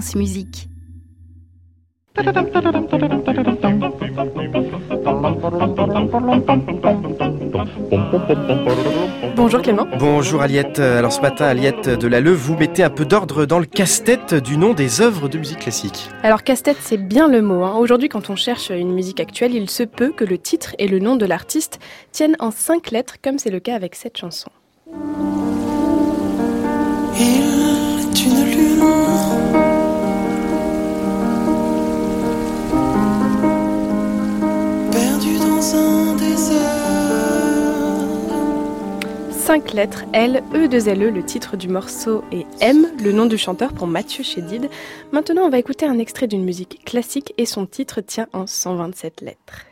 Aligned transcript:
France 0.00 0.14
Musique. 0.14 0.68
Bonjour 9.34 9.60
Clément. 9.60 9.88
Bonjour 9.98 10.40
Aliette. 10.40 10.78
Alors 10.78 11.12
ce 11.12 11.20
matin, 11.20 11.46
Aliette 11.46 11.88
de 11.88 12.06
la 12.06 12.20
vous 12.20 12.56
mettez 12.56 12.84
un 12.84 12.90
peu 12.90 13.04
d'ordre 13.06 13.44
dans 13.44 13.58
le 13.58 13.66
casse-tête 13.66 14.34
du 14.34 14.56
nom 14.56 14.72
des 14.72 15.00
œuvres 15.00 15.28
de 15.28 15.36
musique 15.36 15.58
classique. 15.58 16.08
Alors 16.22 16.44
casse-tête, 16.44 16.78
c'est 16.80 16.96
bien 16.96 17.26
le 17.26 17.42
mot. 17.42 17.64
hein. 17.64 17.76
Aujourd'hui, 17.76 18.08
quand 18.08 18.30
on 18.30 18.36
cherche 18.36 18.70
une 18.70 18.92
musique 18.92 19.18
actuelle, 19.18 19.52
il 19.52 19.68
se 19.68 19.82
peut 19.82 20.12
que 20.12 20.24
le 20.24 20.38
titre 20.38 20.76
et 20.78 20.86
le 20.86 21.00
nom 21.00 21.16
de 21.16 21.26
l'artiste 21.26 21.80
tiennent 22.12 22.36
en 22.38 22.52
cinq 22.52 22.92
lettres, 22.92 23.16
comme 23.20 23.38
c'est 23.40 23.50
le 23.50 23.58
cas 23.58 23.74
avec 23.74 23.96
cette 23.96 24.16
chanson. 24.16 24.50
Cinq 39.30 39.74
lettres, 39.74 40.04
L, 40.14 40.42
E, 40.54 40.66
2 40.66 40.88
L, 40.88 41.02
E, 41.02 41.10
le 41.10 41.22
titre 41.22 41.58
du 41.58 41.68
morceau, 41.68 42.24
et 42.32 42.46
M, 42.60 42.86
le 43.02 43.12
nom 43.12 43.26
du 43.26 43.36
chanteur 43.36 43.74
pour 43.74 43.86
Mathieu 43.86 44.24
Chédid. 44.24 44.70
Maintenant, 45.12 45.42
on 45.42 45.50
va 45.50 45.58
écouter 45.58 45.84
un 45.84 45.98
extrait 45.98 46.26
d'une 46.26 46.44
musique 46.44 46.82
classique 46.86 47.34
et 47.36 47.44
son 47.44 47.66
titre 47.66 48.00
tient 48.00 48.28
en 48.32 48.46
127 48.46 49.20
lettres. 49.20 49.67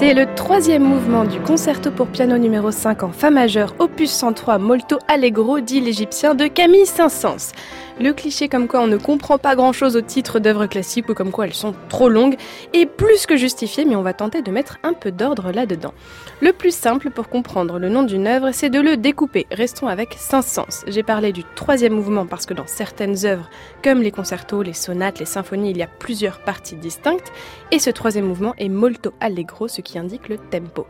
C'est 0.00 0.14
le 0.14 0.34
troisième 0.34 0.82
mouvement 0.82 1.26
du 1.26 1.38
concerto 1.40 1.90
pour 1.90 2.06
piano 2.06 2.38
numéro 2.38 2.70
5 2.70 3.02
en 3.02 3.12
Fa 3.12 3.28
majeur, 3.28 3.74
opus 3.80 4.10
103 4.10 4.56
Molto 4.56 4.96
Allegro, 5.08 5.60
dit 5.60 5.78
l'Égyptien 5.78 6.34
de 6.34 6.46
Camille 6.46 6.86
Saint-Saëns. 6.86 7.52
Le 8.00 8.14
cliché 8.14 8.48
comme 8.48 8.66
quoi 8.66 8.80
on 8.80 8.86
ne 8.86 8.96
comprend 8.96 9.36
pas 9.36 9.54
grand-chose 9.54 9.94
au 9.94 10.00
titre 10.00 10.38
d'œuvres 10.38 10.64
classiques 10.64 11.10
ou 11.10 11.14
comme 11.14 11.30
quoi 11.30 11.44
elles 11.44 11.52
sont 11.52 11.74
trop 11.90 12.08
longues 12.08 12.36
est 12.72 12.86
plus 12.86 13.26
que 13.26 13.36
justifié, 13.36 13.84
mais 13.84 13.94
on 13.94 14.00
va 14.00 14.14
tenter 14.14 14.40
de 14.40 14.50
mettre 14.50 14.78
un 14.82 14.94
peu 14.94 15.10
d'ordre 15.10 15.52
là-dedans. 15.52 15.92
Le 16.40 16.54
plus 16.54 16.74
simple 16.74 17.10
pour 17.10 17.28
comprendre 17.28 17.78
le 17.78 17.90
nom 17.90 18.02
d'une 18.02 18.26
œuvre, 18.26 18.52
c'est 18.52 18.70
de 18.70 18.80
le 18.80 18.96
découper. 18.96 19.46
Restons 19.50 19.86
avec 19.86 20.14
Saint-Saëns. 20.14 20.86
J'ai 20.86 21.02
parlé 21.02 21.30
du 21.30 21.44
troisième 21.54 21.92
mouvement 21.92 22.24
parce 22.24 22.46
que 22.46 22.54
dans 22.54 22.66
certaines 22.66 23.26
œuvres, 23.26 23.50
comme 23.84 24.00
les 24.00 24.12
concertos, 24.12 24.62
les 24.62 24.72
sonates, 24.72 25.18
les 25.18 25.26
symphonies, 25.26 25.72
il 25.72 25.76
y 25.76 25.82
a 25.82 25.86
plusieurs 25.86 26.38
parties 26.38 26.76
distinctes, 26.76 27.30
et 27.70 27.78
ce 27.78 27.90
troisième 27.90 28.24
mouvement 28.24 28.54
est 28.56 28.70
molto 28.70 29.12
allegro, 29.20 29.68
ce 29.68 29.82
qui 29.82 29.98
indique 29.98 30.30
le 30.30 30.38
tempo. 30.38 30.86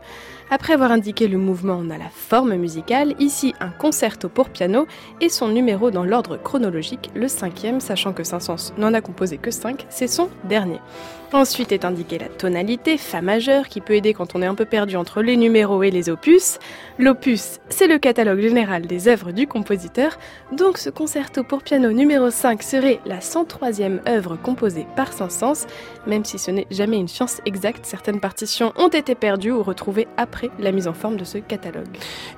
Après 0.49 0.73
avoir 0.73 0.91
indiqué 0.91 1.27
le 1.27 1.37
mouvement, 1.37 1.81
on 1.81 1.89
a 1.89 1.97
la 1.97 2.09
forme 2.09 2.55
musicale, 2.55 3.15
ici 3.19 3.53
un 3.59 3.69
concerto 3.69 4.29
pour 4.29 4.49
piano, 4.49 4.85
et 5.19 5.27
son 5.27 5.49
numéro 5.49 5.91
dans 5.91 6.03
l'ordre 6.03 6.37
chronologique, 6.37 7.00
le 7.15 7.27
cinquième, 7.27 7.79
sachant 7.79 8.13
que 8.13 8.23
Saint-Saëns 8.23 8.73
n'en 8.77 8.93
a 8.93 9.01
composé 9.01 9.37
que 9.37 9.51
cinq, 9.51 9.85
c'est 9.89 10.07
son 10.07 10.29
dernier. 10.43 10.79
Ensuite 11.33 11.71
est 11.71 11.85
indiquée 11.85 12.17
la 12.17 12.27
tonalité, 12.27 12.97
Fa 12.97 13.21
majeur, 13.21 13.69
qui 13.69 13.79
peut 13.79 13.93
aider 13.93 14.13
quand 14.13 14.35
on 14.35 14.41
est 14.41 14.45
un 14.47 14.55
peu 14.55 14.65
perdu 14.65 14.97
entre 14.97 15.21
les 15.21 15.37
numéros 15.37 15.81
et 15.81 15.89
les 15.89 16.09
opus. 16.09 16.59
L'opus, 16.99 17.61
c'est 17.69 17.87
le 17.87 17.99
catalogue 17.99 18.41
général 18.41 18.85
des 18.85 19.07
œuvres 19.07 19.31
du 19.31 19.47
compositeur, 19.47 20.19
donc 20.51 20.77
ce 20.77 20.89
concerto 20.89 21.45
pour 21.45 21.63
piano 21.63 21.93
numéro 21.93 22.29
5 22.29 22.61
serait 22.61 22.99
la 23.05 23.19
103e 23.19 23.99
œuvre 24.09 24.35
composée 24.35 24.85
par 24.97 25.13
Saint-Saëns, 25.13 25.67
même 26.05 26.25
si 26.25 26.37
ce 26.37 26.51
n'est 26.51 26.67
jamais 26.69 26.97
une 26.97 27.07
science 27.07 27.39
exacte, 27.45 27.85
certaines 27.85 28.19
partitions 28.19 28.73
ont 28.75 28.89
été 28.89 29.15
perdues 29.15 29.51
ou 29.51 29.63
retrouvées 29.63 30.09
après 30.17 30.49
la 30.59 30.73
mise 30.73 30.89
en 30.89 30.93
forme 30.93 31.15
de 31.15 31.23
ce 31.23 31.37
catalogue. 31.37 31.87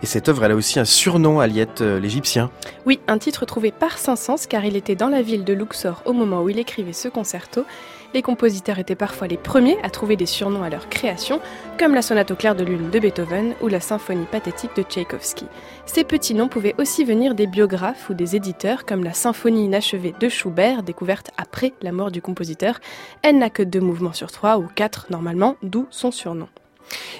Et 0.03 0.05
cette 0.05 0.29
œuvre, 0.29 0.45
elle 0.45 0.51
a 0.51 0.55
aussi 0.55 0.79
un 0.79 0.85
surnom, 0.85 1.39
Aliette, 1.39 1.81
euh, 1.81 1.99
l'Égyptien. 1.99 2.51
Oui, 2.85 2.99
un 3.07 3.17
titre 3.17 3.45
trouvé 3.45 3.71
par 3.71 3.97
Saint-Saëns 3.97 4.42
car 4.47 4.65
il 4.65 4.75
était 4.75 4.95
dans 4.95 5.09
la 5.09 5.21
ville 5.21 5.43
de 5.43 5.53
Luxor 5.53 6.01
au 6.05 6.13
moment 6.13 6.41
où 6.41 6.49
il 6.49 6.59
écrivait 6.59 6.93
ce 6.93 7.07
concerto. 7.07 7.65
Les 8.13 8.21
compositeurs 8.21 8.77
étaient 8.77 8.95
parfois 8.95 9.27
les 9.27 9.37
premiers 9.37 9.77
à 9.81 9.89
trouver 9.89 10.15
des 10.15 10.27
surnoms 10.27 10.63
à 10.63 10.69
leur 10.69 10.87
création, 10.87 11.39
comme 11.79 11.95
la 11.95 12.03
sonate 12.03 12.29
au 12.31 12.35
clair 12.35 12.55
de 12.55 12.63
lune 12.63 12.91
de 12.91 12.99
Beethoven 12.99 13.55
ou 13.61 13.67
la 13.67 13.79
symphonie 13.79 14.27
pathétique 14.31 14.75
de 14.75 14.83
Tchaïkovski. 14.83 15.47
Ces 15.85 16.03
petits 16.03 16.35
noms 16.35 16.47
pouvaient 16.47 16.75
aussi 16.77 17.03
venir 17.03 17.33
des 17.33 17.47
biographes 17.47 18.09
ou 18.09 18.13
des 18.13 18.35
éditeurs, 18.35 18.85
comme 18.85 19.03
la 19.03 19.13
symphonie 19.13 19.65
inachevée 19.65 20.13
de 20.19 20.29
Schubert, 20.29 20.83
découverte 20.83 21.31
après 21.37 21.73
la 21.81 21.91
mort 21.91 22.11
du 22.11 22.21
compositeur. 22.21 22.79
Elle 23.23 23.39
n'a 23.39 23.49
que 23.49 23.63
deux 23.63 23.81
mouvements 23.81 24.13
sur 24.13 24.31
trois, 24.31 24.59
ou 24.59 24.67
quatre 24.75 25.07
normalement, 25.09 25.55
d'où 25.63 25.87
son 25.89 26.11
surnom. 26.11 26.47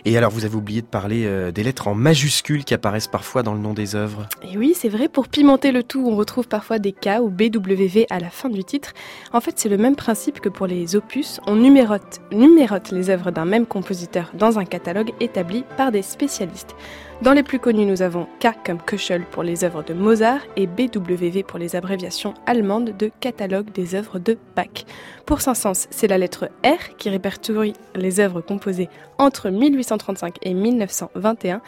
Et 0.05 0.17
alors, 0.17 0.31
vous 0.31 0.45
avez 0.45 0.55
oublié 0.55 0.81
de 0.81 0.87
parler 0.87 1.25
euh, 1.25 1.51
des 1.51 1.63
lettres 1.63 1.87
en 1.87 1.95
majuscules 1.95 2.63
qui 2.63 2.73
apparaissent 2.73 3.07
parfois 3.07 3.43
dans 3.43 3.53
le 3.53 3.59
nom 3.59 3.73
des 3.73 3.95
œuvres. 3.95 4.27
Et 4.43 4.57
oui, 4.57 4.73
c'est 4.75 4.89
vrai, 4.89 5.07
pour 5.07 5.27
pimenter 5.27 5.71
le 5.71 5.83
tout, 5.83 6.05
on 6.07 6.15
retrouve 6.15 6.47
parfois 6.47 6.79
des 6.79 6.91
K 6.91 7.19
ou 7.21 7.29
BWV 7.29 8.07
à 8.09 8.19
la 8.19 8.29
fin 8.29 8.49
du 8.49 8.63
titre. 8.63 8.93
En 9.31 9.41
fait, 9.41 9.53
c'est 9.57 9.69
le 9.69 9.77
même 9.77 9.95
principe 9.95 10.39
que 10.39 10.49
pour 10.49 10.67
les 10.67 10.95
opus. 10.95 11.39
On 11.47 11.55
numérote, 11.55 12.21
numérote 12.31 12.91
les 12.91 13.09
œuvres 13.09 13.31
d'un 13.31 13.45
même 13.45 13.65
compositeur 13.65 14.31
dans 14.33 14.59
un 14.59 14.65
catalogue 14.65 15.11
établi 15.19 15.63
par 15.77 15.91
des 15.91 16.01
spécialistes. 16.01 16.75
Dans 17.23 17.31
les 17.31 17.43
plus 17.43 17.59
connus, 17.59 17.85
nous 17.85 18.01
avons 18.01 18.27
K 18.41 18.47
comme 18.65 18.81
Köchel 18.81 19.23
pour 19.23 19.43
les 19.43 19.63
œuvres 19.63 19.81
de 19.81 19.93
Mozart 19.93 20.41
et 20.57 20.67
BWV 20.67 21.43
pour 21.43 21.57
les 21.57 21.77
abréviations 21.77 22.33
allemandes 22.45 22.97
de 22.97 23.09
catalogue 23.21 23.71
des 23.71 23.95
œuvres 23.95 24.19
de 24.19 24.37
Bach. 24.57 24.83
Pour 25.25 25.39
Saint-Saëns, 25.39 25.87
c'est 25.89 26.07
la 26.07 26.17
lettre 26.17 26.49
R 26.65 26.97
qui 26.97 27.09
répertorie 27.09 27.75
les 27.95 28.19
œuvres 28.19 28.41
composées 28.41 28.89
entre 29.19 29.49
1835 29.49 30.35
et 30.41 30.53
1921. 30.53 31.61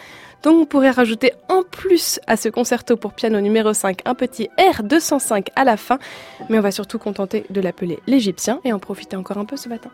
Donc 0.43 0.59
on 0.59 0.66
pourrait 0.66 0.91
rajouter 0.91 1.31
en 1.47 1.63
plus 1.63 2.19
à 2.27 2.35
ce 2.35 2.49
concerto 2.49 2.97
pour 2.97 3.13
piano 3.13 3.39
numéro 3.39 3.73
5 3.73 4.01
un 4.03 4.13
petit 4.13 4.49
R205 4.57 5.47
à 5.55 5.63
la 5.63 5.77
fin, 5.77 5.99
mais 6.49 6.59
on 6.59 6.63
va 6.63 6.72
surtout 6.72 6.99
contenter 6.99 7.45
de 7.49 7.61
l'appeler 7.61 7.99
l'Égyptien 8.07 8.59
et 8.66 8.73
en 8.73 8.79
profiter 8.79 9.16
encore 9.16 9.37
un 9.37 9.45
peu 9.45 9.55
ce 9.55 9.69
matin. 9.69 9.89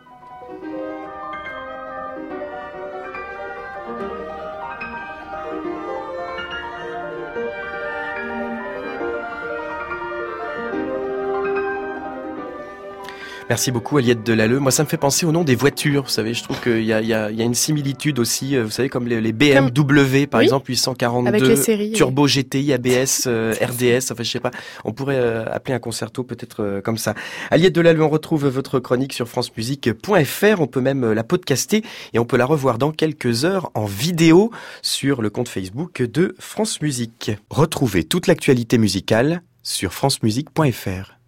Merci 13.52 13.70
beaucoup, 13.70 13.98
Aliette 13.98 14.24
Delalleux. 14.24 14.60
Moi, 14.60 14.70
ça 14.70 14.82
me 14.82 14.88
fait 14.88 14.96
penser 14.96 15.26
au 15.26 15.30
nom 15.30 15.44
des 15.44 15.56
voitures. 15.56 16.04
Vous 16.04 16.08
savez, 16.08 16.32
je 16.32 16.42
trouve 16.42 16.58
qu'il 16.62 16.84
y 16.84 16.92
a, 16.94 17.02
il 17.02 17.06
y, 17.06 17.12
a, 17.12 17.30
il 17.30 17.36
y 17.36 17.42
a 17.42 17.44
une 17.44 17.52
similitude 17.52 18.18
aussi. 18.18 18.56
euh, 18.56 18.64
Vous 18.64 18.70
savez, 18.70 18.88
comme 18.88 19.06
les, 19.06 19.20
les 19.20 19.32
BMW, 19.34 20.24
par 20.26 20.38
Oui. 20.38 20.44
exemple, 20.44 20.70
842, 20.70 21.28
Avec 21.28 21.42
les 21.42 21.56
séries, 21.56 21.92
Turbo 21.92 22.26
GTI, 22.26 22.72
ABS, 22.72 23.24
euh, 23.26 23.52
RDS. 23.60 24.10
Enfin, 24.10 24.22
je 24.22 24.30
sais 24.30 24.40
pas. 24.40 24.52
On 24.86 24.94
pourrait 24.94 25.18
euh, 25.18 25.44
appeler 25.52 25.74
un 25.74 25.80
concerto 25.80 26.24
peut-être 26.24 26.62
euh, 26.64 26.80
comme 26.80 26.96
ça. 26.96 27.12
Aliette 27.50 27.74
Delalleux, 27.74 28.02
on 28.02 28.08
retrouve 28.08 28.46
votre 28.48 28.80
chronique 28.80 29.12
sur 29.12 29.28
francemusique.fr. 29.28 30.58
On 30.62 30.66
peut 30.66 30.80
même 30.80 31.12
la 31.12 31.22
podcaster 31.22 31.82
et 32.14 32.18
on 32.18 32.24
peut 32.24 32.38
la 32.38 32.46
revoir 32.46 32.78
dans 32.78 32.90
quelques 32.90 33.44
heures 33.44 33.70
en 33.74 33.84
vidéo 33.84 34.50
sur 34.80 35.20
le 35.20 35.28
compte 35.28 35.50
Facebook 35.50 36.00
de 36.00 36.34
France 36.38 36.80
Musique. 36.80 37.32
Retrouvez 37.50 38.04
toute 38.04 38.28
l'actualité 38.28 38.78
musicale 38.78 39.42
sur 39.62 39.92
francemusique.fr. 39.92 41.18